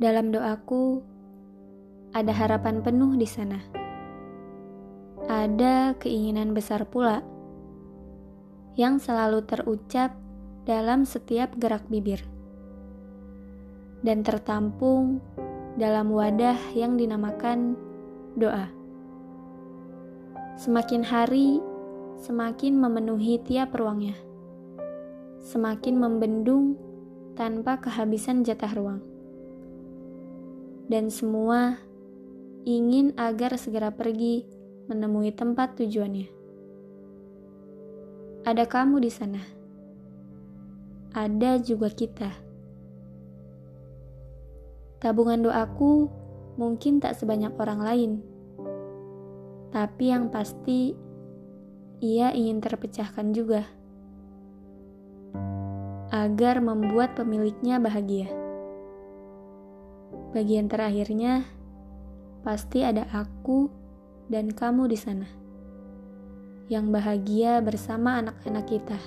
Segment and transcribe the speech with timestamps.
[0.00, 1.04] Dalam doaku,
[2.16, 3.60] ada harapan penuh di sana.
[5.28, 7.20] Ada keinginan besar pula
[8.80, 10.16] yang selalu terucap
[10.64, 12.24] dalam setiap gerak bibir
[14.00, 15.20] dan tertampung
[15.76, 17.76] dalam wadah yang dinamakan
[18.40, 18.72] doa.
[20.56, 21.60] Semakin hari,
[22.20, 24.14] semakin memenuhi tiap ruangnya,
[25.40, 26.76] semakin membendung
[27.34, 29.00] tanpa kehabisan jatah ruang
[30.90, 31.78] dan semua
[32.66, 34.42] ingin agar segera pergi
[34.90, 36.26] menemui tempat tujuannya.
[38.42, 39.38] Ada kamu di sana.
[41.14, 42.34] Ada juga kita.
[44.98, 46.10] Tabungan doaku
[46.58, 48.12] mungkin tak sebanyak orang lain.
[49.70, 50.98] Tapi yang pasti
[52.00, 53.68] ia ingin terpecahkan juga.
[56.10, 58.32] Agar membuat pemiliknya bahagia.
[60.32, 61.44] Bagian terakhirnya
[62.40, 63.68] pasti ada aku
[64.32, 65.28] dan kamu di sana
[66.72, 68.98] yang bahagia bersama anak-anak kita.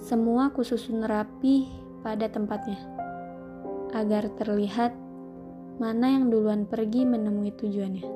[0.00, 1.68] Semua kususun rapi
[2.00, 2.78] pada tempatnya
[3.92, 4.94] agar terlihat
[5.76, 8.06] mana yang duluan pergi menemui tujuannya.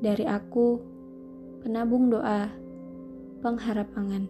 [0.00, 0.93] Dari aku,
[1.64, 2.52] penabung doa,
[3.40, 4.28] pengharap angan.